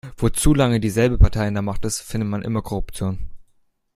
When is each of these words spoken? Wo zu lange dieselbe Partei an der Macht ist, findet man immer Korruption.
Wo 0.17 0.29
zu 0.29 0.55
lange 0.55 0.79
dieselbe 0.79 1.19
Partei 1.19 1.47
an 1.47 1.53
der 1.53 1.61
Macht 1.61 1.85
ist, 1.85 2.01
findet 2.01 2.27
man 2.27 2.41
immer 2.41 2.63
Korruption. 2.63 3.19